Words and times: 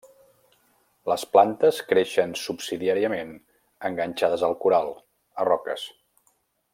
Les 1.11 1.25
plantes 1.35 1.81
creixen 1.91 2.33
subsidiàriament 2.45 3.35
enganxades 3.93 4.49
al 4.51 4.59
coral, 4.67 4.93
a 5.45 5.49
roques. 5.53 5.89